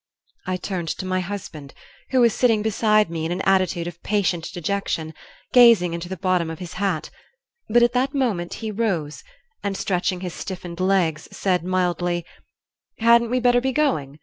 [0.47, 1.75] "I turned to my husband,
[2.09, 5.13] who was sitting beside me in an attitude of patient dejection,
[5.53, 7.11] gazing into the bottom of his hat;
[7.69, 9.23] but at that moment he rose,
[9.61, 12.25] and stretching his stiffened legs, said, mildly:
[12.97, 14.17] 'Hadn't we better be going?